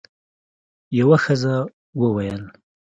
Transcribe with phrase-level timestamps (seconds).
[0.99, 1.55] یوه ښځه
[1.99, 2.43] وویل: